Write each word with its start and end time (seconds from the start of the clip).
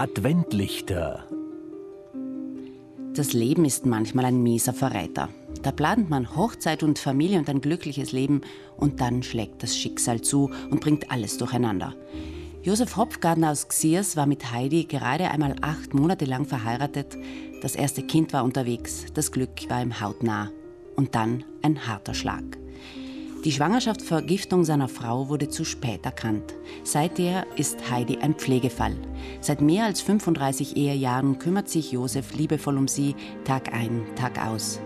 Adventlichter. 0.00 1.26
Das 3.12 3.34
Leben 3.34 3.66
ist 3.66 3.84
manchmal 3.84 4.24
ein 4.24 4.42
mieser 4.42 4.72
Verräter. 4.72 5.28
Da 5.62 5.72
plant 5.72 6.08
man 6.08 6.34
Hochzeit 6.34 6.82
und 6.82 6.98
Familie 6.98 7.38
und 7.38 7.50
ein 7.50 7.60
glückliches 7.60 8.12
Leben 8.12 8.40
und 8.78 9.02
dann 9.02 9.22
schlägt 9.22 9.62
das 9.62 9.76
Schicksal 9.76 10.22
zu 10.22 10.50
und 10.70 10.80
bringt 10.80 11.10
alles 11.10 11.36
durcheinander. 11.36 11.94
Josef 12.62 12.96
Hopfgartner 12.96 13.50
aus 13.50 13.68
Xiers 13.68 14.16
war 14.16 14.24
mit 14.24 14.50
Heidi 14.50 14.84
gerade 14.84 15.30
einmal 15.30 15.56
acht 15.60 15.92
Monate 15.92 16.24
lang 16.24 16.46
verheiratet. 16.46 17.18
Das 17.60 17.76
erste 17.76 18.02
Kind 18.02 18.32
war 18.32 18.44
unterwegs, 18.44 19.04
das 19.12 19.30
Glück 19.30 19.68
war 19.68 19.82
ihm 19.82 20.00
hautnah. 20.00 20.50
Und 20.96 21.14
dann 21.14 21.44
ein 21.60 21.86
harter 21.86 22.14
Schlag. 22.14 22.59
Die 23.44 23.52
Schwangerschaftsvergiftung 23.52 24.64
seiner 24.64 24.88
Frau 24.88 25.30
wurde 25.30 25.48
zu 25.48 25.64
spät 25.64 26.04
erkannt. 26.04 26.54
Seither 26.84 27.46
ist 27.56 27.90
Heidi 27.90 28.18
ein 28.18 28.34
Pflegefall. 28.34 28.94
Seit 29.40 29.62
mehr 29.62 29.86
als 29.86 30.02
35 30.02 30.76
Ehejahren 30.76 31.38
kümmert 31.38 31.70
sich 31.70 31.92
Josef 31.92 32.34
liebevoll 32.34 32.76
um 32.76 32.86
sie, 32.86 33.16
Tag 33.44 33.72
ein, 33.72 34.02
Tag 34.14 34.44
aus. 34.44 34.78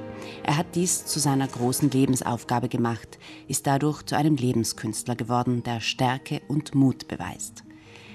Er 0.45 0.57
hat 0.57 0.77
dies 0.77 1.05
zu 1.05 1.19
seiner 1.19 1.49
großen 1.49 1.91
Lebensaufgabe 1.91 2.69
gemacht, 2.69 3.19
ist 3.49 3.67
dadurch 3.67 4.05
zu 4.05 4.17
einem 4.17 4.37
Lebenskünstler 4.37 5.17
geworden, 5.17 5.65
der 5.65 5.81
Stärke 5.81 6.41
und 6.47 6.77
Mut 6.77 7.09
beweist. 7.09 7.65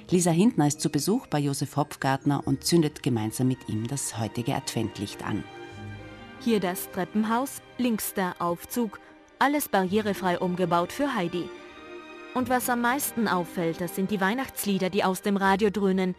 Lisa 0.09 0.31
Hintner 0.31 0.67
ist 0.67 0.80
zu 0.80 0.89
Besuch 0.89 1.27
bei 1.27 1.39
Josef 1.39 1.75
Hopfgartner 1.75 2.47
und 2.47 2.63
zündet 2.63 3.03
gemeinsam 3.03 3.49
mit 3.49 3.67
ihm 3.67 3.88
das 3.88 4.17
heutige 4.17 4.55
Adventlicht 4.55 5.21
an. 5.25 5.44
Hier 6.39 6.61
das 6.61 6.89
Treppenhaus, 6.91 7.61
links 7.77 8.13
der 8.13 8.41
Aufzug 8.41 9.02
alles 9.39 9.70
barrierefrei 9.70 10.38
umgebaut 10.38 10.91
für 10.91 11.16
Heidi. 11.16 11.49
Und 12.34 12.49
was 12.49 12.70
am 12.70 12.81
meisten 12.81 13.27
auffällt, 13.27 13.81
das 13.81 13.95
sind 13.95 14.11
die 14.11 14.21
Weihnachtslieder, 14.21 14.89
die 14.89 15.03
aus 15.03 15.21
dem 15.21 15.38
Radio 15.38 15.70
dröhnen. 15.70 16.13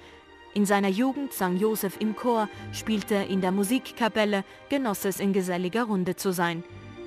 In 0.55 0.66
seiner 0.66 0.88
Jugend 0.88 1.33
sang 1.33 1.56
Josef 1.56 2.01
im 2.01 2.16
Chor, 2.16 2.48
spielte 2.73 3.14
in 3.14 3.41
der 3.41 3.52
Musikkapelle, 3.52 4.42
genoss 4.69 5.05
es 5.05 5.20
in 5.20 5.33
geselliger 5.33 5.84
Runde 5.84 6.17
zu 6.17 6.33
sein. 6.33 6.64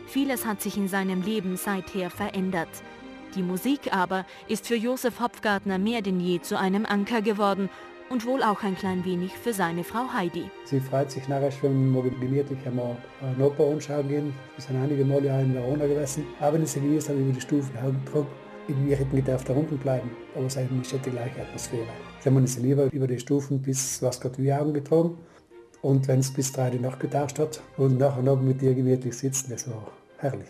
Vieles 0.07 0.45
hat 0.45 0.61
sich 0.61 0.77
in 0.77 0.87
seinem 0.87 1.23
Leben 1.23 1.57
seither 1.57 2.09
verändert. 2.09 2.69
Die 3.35 3.41
Musik 3.41 3.93
aber 3.93 4.25
ist 4.47 4.67
für 4.67 4.75
Josef 4.75 5.19
Hopfgartner 5.19 5.79
mehr 5.79 6.01
denn 6.01 6.19
je 6.19 6.39
zu 6.39 6.57
einem 6.57 6.85
Anker 6.85 7.21
geworden 7.21 7.69
und 8.13 8.27
wohl 8.27 8.43
auch 8.43 8.61
ein 8.61 8.77
klein 8.77 9.03
wenig 9.05 9.31
für 9.33 9.53
seine 9.53 9.83
Frau 9.83 10.13
Heidi. 10.13 10.43
Sie 10.65 10.79
freut 10.79 11.09
sich 11.09 11.27
nachher 11.27 11.49
schon, 11.49 11.95
wenn 11.95 12.03
wir 12.03 12.11
gemütlich 12.11 12.59
einmal 12.63 12.95
eine 13.19 13.47
Oper 13.47 13.65
anschauen 13.71 14.07
gehen. 14.07 14.35
Wir 14.55 14.63
sind 14.63 14.75
einige 14.79 15.03
Male 15.03 15.25
ja 15.25 15.39
in 15.39 15.55
Verona 15.55 15.87
gewesen. 15.87 16.23
Aber 16.39 16.53
wenn 16.53 16.65
sie 16.67 16.79
gewesen 16.79 17.09
haben, 17.09 17.23
über 17.23 17.33
die 17.33 17.41
Stufen 17.41 17.73
herumgetragen. 17.73 18.27
Wir 18.67 18.95
hätten 18.95 19.15
gedacht, 19.15 19.49
da 19.49 19.53
unten 19.53 19.77
bleiben, 19.77 20.11
aber 20.35 20.45
es 20.45 20.55
ist 20.55 20.71
nicht 20.71 21.05
die 21.05 21.09
gleiche 21.09 21.41
Atmosphäre. 21.41 21.87
Haben 22.23 22.39
wir 22.39 22.47
sie 22.47 22.61
lieber 22.61 22.85
über 22.93 23.07
die 23.07 23.19
Stufen 23.19 23.61
bis 23.61 24.01
was 24.01 24.21
Gott 24.21 24.37
wie 24.37 24.53
Augen 24.53 24.73
getragen. 24.73 25.17
Und 25.81 26.07
wenn 26.07 26.19
es 26.19 26.31
bis 26.31 26.51
drei 26.51 26.69
die 26.69 26.79
Nacht 26.79 26.99
getauscht 26.99 27.39
hat 27.39 27.61
und 27.77 27.97
nachher 27.97 28.21
noch 28.21 28.39
mit 28.39 28.61
ihr 28.61 28.75
gemütlich 28.75 29.15
sitzen, 29.15 29.49
das 29.49 29.67
war 29.67 29.87
herrlich. 30.19 30.47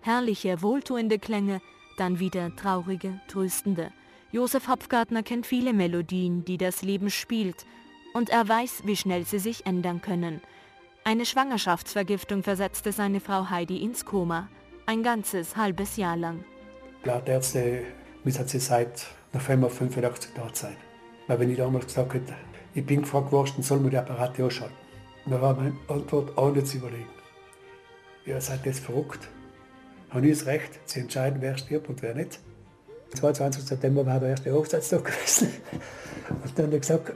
Herrliche, 0.00 0.62
wohltuende 0.62 1.18
Klänge, 1.18 1.60
dann 1.98 2.18
wieder 2.18 2.56
traurige, 2.56 3.20
tröstende. 3.28 3.92
Josef 4.32 4.66
Hopfgartner 4.66 5.22
kennt 5.22 5.46
viele 5.46 5.74
Melodien, 5.74 6.42
die 6.46 6.56
das 6.56 6.80
Leben 6.80 7.10
spielt, 7.10 7.66
und 8.14 8.30
er 8.30 8.48
weiß, 8.48 8.82
wie 8.86 8.96
schnell 8.96 9.26
sie 9.26 9.38
sich 9.38 9.66
ändern 9.66 10.00
können. 10.00 10.40
Eine 11.04 11.26
Schwangerschaftsvergiftung 11.26 12.42
versetzte 12.42 12.92
seine 12.92 13.20
Frau 13.20 13.50
Heidi 13.50 13.82
ins 13.82 14.06
Koma, 14.06 14.48
ein 14.86 15.02
ganzes 15.02 15.56
halbes 15.56 15.96
Jahr 15.98 16.16
lang. 16.16 16.44
Laut 17.04 17.28
Ärzte 17.28 17.82
müssen 18.24 18.48
sie 18.48 18.58
seit 18.58 19.06
November 19.34 19.68
85 19.68 20.30
da 20.34 20.48
sein. 20.52 20.76
Weil 21.26 21.40
wenn 21.40 21.50
ich 21.50 21.58
damals 21.58 21.86
gesagt 21.86 22.14
hätte, 22.14 22.34
ich 22.74 22.86
bin 22.86 23.02
gefragt 23.02 23.32
worden, 23.32 23.62
soll 23.62 23.80
man 23.80 23.90
die 23.90 23.98
Apparate 23.98 24.46
ausschalten. 24.46 24.74
Da 25.26 25.40
war 25.42 25.54
meine 25.54 25.76
Antwort 25.88 26.36
auch 26.38 26.52
nicht 26.52 26.68
zu 26.68 26.78
überlegen. 26.78 27.10
Ihr 28.24 28.40
seid 28.40 28.64
jetzt 28.64 28.80
verrückt. 28.80 29.28
Haben 30.08 30.24
ich 30.24 30.38
das 30.38 30.46
Recht 30.46 30.88
zu 30.88 31.00
entscheiden, 31.00 31.42
wer 31.42 31.58
stirbt 31.58 31.88
und 31.90 32.00
wer 32.00 32.14
nicht. 32.14 32.40
22. 33.14 33.64
September 33.64 34.04
war 34.06 34.20
der 34.20 34.30
erste 34.30 34.52
Hochzeitstag 34.52 35.04
gewesen. 35.04 35.48
Und 36.28 36.58
dann 36.58 36.66
habe 36.66 36.76
ich 36.76 36.82
gesagt, 36.82 37.12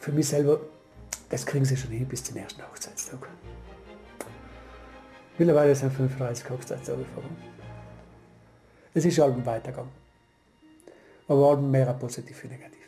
für 0.00 0.12
mich 0.12 0.28
selber, 0.28 0.60
das 1.28 1.44
kriegen 1.44 1.64
sie 1.64 1.76
schon 1.76 1.90
hin 1.90 2.06
bis 2.06 2.22
zum 2.24 2.36
ersten 2.36 2.62
Hochzeitstag. 2.62 3.28
Mittlerweile 5.36 5.74
sind 5.74 5.92
35 5.92 6.48
Hochzeitstage 6.48 7.04
voran. 7.14 7.36
Es 8.94 9.04
ist 9.04 9.18
Alben 9.18 9.44
weitergegangen. 9.44 9.90
Aber 11.26 11.50
Alben 11.50 11.70
mehr 11.70 11.92
positiv 11.94 12.44
wie 12.44 12.48
negativ. 12.48 12.78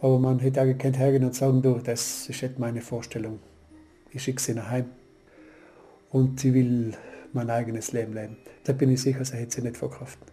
Aber 0.00 0.18
man 0.18 0.40
hätte 0.40 0.60
auch 0.60 0.66
gekannt 0.66 0.98
hergehen 0.98 1.24
und 1.24 1.34
sagen, 1.34 1.62
du, 1.62 1.78
das 1.78 2.28
ist 2.28 2.42
nicht 2.42 2.58
meine 2.58 2.82
Vorstellung. 2.82 3.38
Ich 4.10 4.24
schicke 4.24 4.42
sie 4.42 4.52
nach 4.52 4.70
Hause. 4.70 4.86
Und 6.10 6.40
sie 6.40 6.52
will 6.52 6.92
mein 7.32 7.48
eigenes 7.48 7.92
Leben 7.92 8.12
leben. 8.12 8.36
Da 8.64 8.72
bin 8.72 8.90
ich 8.90 9.00
sicher, 9.00 9.24
sie 9.24 9.36
hätte 9.36 9.54
sie 9.54 9.62
nicht 9.62 9.78
verkraften. 9.78 10.26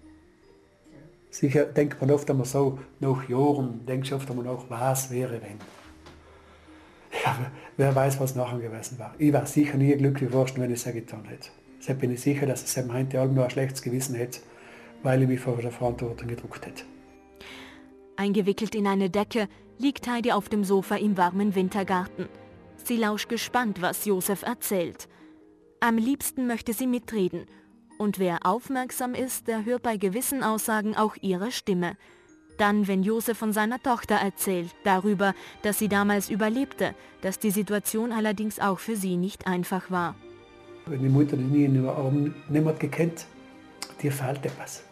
Sicher 1.29 1.65
denkt 1.65 2.01
man 2.01 2.11
oft 2.11 2.29
einmal 2.29 2.45
so, 2.45 2.79
nach 2.99 3.29
Jahren 3.29 3.85
denkst 3.85 4.09
du 4.09 4.15
oft 4.15 4.29
einmal 4.29 4.45
nach, 4.45 4.65
was 4.69 5.11
wäre 5.11 5.41
wenn. 5.41 5.59
Ja, 7.23 7.51
wer 7.77 7.95
weiß, 7.95 8.19
was 8.19 8.35
nachher 8.35 8.59
gewesen 8.59 8.97
war. 8.97 9.13
Ich 9.17 9.31
war 9.31 9.45
sicher 9.45 9.77
nie 9.77 9.95
glücklich 9.95 10.29
geworden, 10.29 10.53
wenn 10.57 10.71
ich 10.71 10.85
es 10.85 10.91
getan 10.91 11.25
hätte. 11.25 11.49
Deshalb 11.79 11.99
bin 11.99 12.11
ich 12.11 12.21
sicher, 12.21 12.45
dass 12.45 12.63
es 12.63 12.91
heute 12.91 13.21
Abend 13.21 13.35
noch 13.35 13.43
ein 13.43 13.49
schlechtes 13.49 13.81
Gewissen 13.81 14.15
hätte, 14.15 14.39
weil 15.03 15.21
ich 15.21 15.27
mich 15.27 15.39
vor 15.39 15.57
der 15.57 15.71
Verantwortung 15.71 16.27
gedruckt 16.27 16.65
hätte. 16.65 16.83
Eingewickelt 18.15 18.75
in 18.75 18.87
eine 18.87 19.09
Decke 19.09 19.47
liegt 19.77 20.07
Heidi 20.07 20.31
auf 20.31 20.49
dem 20.49 20.63
Sofa 20.63 20.95
im 20.95 21.15
warmen 21.15 21.55
Wintergarten. 21.55 22.27
Sie 22.83 22.97
lauscht 22.97 23.29
gespannt, 23.29 23.81
was 23.81 24.05
Josef 24.05 24.41
erzählt. 24.41 25.07
Am 25.79 25.97
liebsten 25.97 26.47
möchte 26.47 26.73
sie 26.73 26.87
mitreden 26.87 27.45
und 27.99 28.17
wer 28.17 28.45
aufmerksam 28.45 29.13
ist, 29.13 29.47
der 29.47 29.65
hört 29.65 29.83
bei 29.83 29.97
gewissen 29.97 30.41
Aussagen 30.41 30.95
auch 30.95 31.15
ihre 31.21 31.51
Stimme. 31.51 31.97
Dann, 32.57 32.87
wenn 32.87 33.03
Josef 33.03 33.37
von 33.37 33.51
seiner 33.51 33.81
Tochter 33.81 34.15
erzählt, 34.15 34.73
darüber, 34.85 35.33
dass 35.63 35.79
sie 35.79 35.89
damals 35.89 36.29
überlebte, 36.29 36.95
dass 37.21 37.39
die 37.39 37.51
Situation 37.51 38.11
allerdings 38.13 38.59
auch 38.59 38.79
für 38.79 38.95
sie 38.95 39.17
nicht 39.17 39.47
einfach 39.47 39.91
war. 39.91 40.15
Wenn 40.85 41.03
die 41.03 41.09
Mutter 41.09 41.35
die 41.35 41.43
nie 41.43 41.67
niemand 42.47 42.79
gekannt, 42.79 43.27
dir 44.01 44.11
fehlt 44.11 44.45
etwas. 44.45 44.83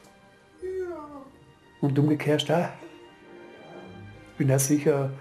Und 1.79 1.97
umgekehrt 1.97 2.51
auch. 2.51 2.69
Ich 4.31 4.37
bin 4.37 4.51
auch 4.51 4.59
sicher, 4.59 5.11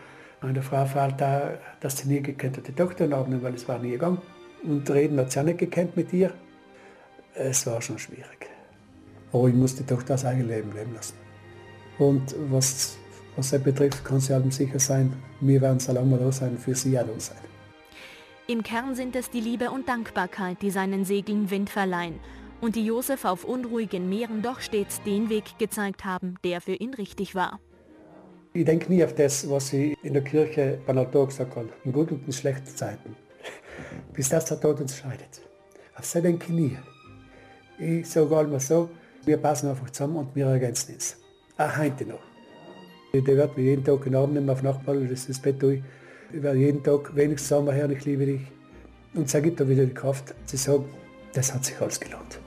meine 0.43 0.61
Frau 0.61 0.85
fällt 0.87 1.21
da, 1.21 1.55
dass 1.81 1.99
sie 1.99 2.09
nie 2.09 2.21
gekannt 2.21 2.57
hat, 2.57 2.67
die 2.67 2.73
Tochter 2.73 3.05
in 3.05 3.11
den 3.11 3.19
Arm 3.19 3.43
weil 3.43 3.55
es 3.55 3.69
war 3.69 3.79
nie 3.79 3.93
gegangen. 3.93 4.19
Und 4.65 4.91
reden 4.91 5.19
hat 5.21 5.31
sie 5.31 5.39
auch 5.39 5.45
nicht 5.45 5.59
gekannt 5.59 5.97
mit 5.97 6.13
ihr 6.13 6.33
es 7.37 7.67
war 7.67 7.81
schon 7.83 7.99
schwierig. 7.99 8.51
Aber 9.33 9.49
ich 9.49 9.55
musste 9.55 9.85
doch 9.85 10.03
das 10.03 10.25
eigene 10.25 10.55
Leben 10.55 10.73
leben 10.73 10.95
lassen. 10.95 11.15
Und 11.99 12.35
was, 12.51 12.97
was 13.37 13.51
das 13.51 13.63
betrifft, 13.63 14.05
kann 14.05 14.21
sie 14.21 14.35
halt 14.35 14.53
sicher 14.53 14.79
sein, 14.79 15.13
wir 15.41 15.61
werden 15.61 15.79
so 15.79 15.93
lange 15.93 16.19
da 16.19 16.33
sein, 16.33 16.57
für 16.59 16.75
sie 16.75 16.99
auch 16.99 17.07
sein. 17.19 17.37
Im 18.49 18.63
Kern 18.63 18.95
sind 18.95 19.17
es 19.17 19.31
die 19.31 19.41
Liebe 19.41 19.71
und 19.71 19.89
Dankbarkeit, 19.89 20.63
die 20.63 20.71
seinen 20.71 21.05
Segeln 21.05 21.51
Wind 21.51 21.69
verleihen 21.69 22.21
und 22.61 22.77
die 22.77 22.87
Josef 22.87 23.25
auf 23.25 23.45
unruhigen 23.45 24.09
Meeren 24.09 24.43
doch 24.43 24.61
stets 24.61 25.03
den 25.03 25.29
Weg 25.29 25.59
gezeigt 25.59 26.05
haben, 26.05 26.37
der 26.45 26.61
für 26.61 26.75
ihn 26.75 26.95
richtig 26.95 27.35
war. 27.35 27.61
Ich 28.53 28.65
denke 28.65 28.91
nie 28.91 29.05
auf 29.05 29.15
das, 29.15 29.51
was 29.51 29.69
sie 29.69 29.97
in 30.03 30.15
der 30.15 30.25
Kirche 30.25 30.79
bei 30.87 30.95
Altar 30.95 31.27
gesagt 31.27 31.57
haben, 31.57 31.69
in 31.85 31.93
guten 31.93 32.23
und 32.25 32.33
schlechten 32.33 32.67
Zeiten. 32.67 33.17
Bis 34.15 34.31
das 34.31 34.47
der 34.47 34.61
Tod 34.61 34.81
uns 34.81 34.97
scheidet. 34.97 35.43
Auf 35.95 36.11
das 36.11 36.13
denke 36.13 36.47
ich 36.47 36.53
nie. 36.53 36.79
Ich 37.79 38.09
sage 38.09 38.39
einmal 38.39 38.61
so, 38.61 38.89
wir 39.25 39.37
passen 39.37 39.69
einfach 39.69 39.91
zusammen 39.91 40.17
und 40.17 40.35
wir 40.35 40.47
ergänzen 40.47 40.95
uns. 40.95 41.17
Auch 41.59 41.77
heute 41.77 42.07
noch. 42.07 42.21
Der 43.13 43.37
wird 43.37 43.57
mir 43.57 43.65
jeden 43.65 43.85
Tag 43.85 44.07
einen 44.07 44.15
Abend 44.15 44.35
nehmen 44.35 44.51
auf 44.51 44.63
Nachbarn, 44.63 45.03
das 45.09 45.21
ist 45.21 45.29
das 45.29 45.39
Bett 45.41 45.63
durch. 45.63 45.83
Ich 46.33 46.43
werde 46.43 46.59
jeden 46.59 46.83
Tag 46.83 47.15
wenigstens 47.15 47.49
sagen, 47.49 47.71
Herr, 47.71 47.91
ich 47.91 48.05
liebe 48.05 48.27
dich. 48.27 48.43
Und 49.15 49.33
es 49.33 49.43
gibt 49.43 49.61
da 49.61 49.69
wieder 49.69 49.85
die 49.85 49.95
Kraft, 49.95 50.35
zu 50.47 50.57
sagen, 50.57 50.85
das 51.33 51.53
hat 51.53 51.65
sich 51.65 51.81
alles 51.81 52.01
gelohnt. 52.01 52.39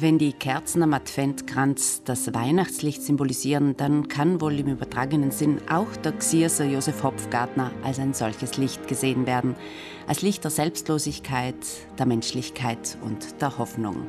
Wenn 0.00 0.18
die 0.18 0.32
Kerzen 0.32 0.84
am 0.84 0.94
Adventkranz 0.94 2.02
das 2.04 2.32
Weihnachtslicht 2.32 3.02
symbolisieren, 3.02 3.76
dann 3.76 4.06
kann 4.06 4.40
wohl 4.40 4.60
im 4.60 4.68
übertragenen 4.68 5.32
Sinn 5.32 5.60
auch 5.68 5.90
der 6.04 6.12
Xierser 6.12 6.66
Josef 6.66 7.02
Hopfgartner 7.02 7.72
als 7.82 7.98
ein 7.98 8.14
solches 8.14 8.58
Licht 8.58 8.86
gesehen 8.86 9.26
werden. 9.26 9.56
Als 10.06 10.22
Licht 10.22 10.44
der 10.44 10.52
Selbstlosigkeit, 10.52 11.56
der 11.98 12.06
Menschlichkeit 12.06 12.96
und 13.02 13.40
der 13.40 13.58
Hoffnung. 13.58 14.06